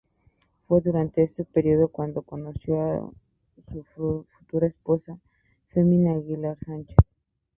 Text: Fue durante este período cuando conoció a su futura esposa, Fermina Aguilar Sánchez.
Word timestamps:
Fue 0.67 0.81
durante 0.81 1.21
este 1.21 1.43
período 1.45 1.87
cuando 1.89 2.23
conoció 2.23 3.13
a 3.67 3.71
su 4.01 4.23
futura 4.35 4.65
esposa, 4.65 5.19
Fermina 5.69 6.13
Aguilar 6.13 6.57
Sánchez. 6.65 6.95